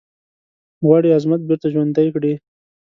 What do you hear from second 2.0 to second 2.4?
کړی.